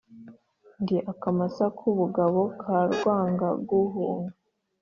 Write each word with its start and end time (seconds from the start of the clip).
ndi 0.81 0.95
akamasa 1.11 1.65
k’ubugabo 1.77 2.41
ka 2.61 2.77
Rwangaguhunga 2.93 4.33